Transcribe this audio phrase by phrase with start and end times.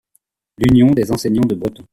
[0.57, 1.85] L'Union des Enseignants de Breton.